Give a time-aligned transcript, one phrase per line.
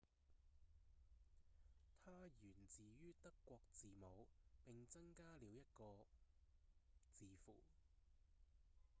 [2.03, 2.09] "它
[2.41, 4.25] 源自於德語字母
[4.65, 5.97] 並增加了一個 õ/õ
[7.13, 7.55] 字符"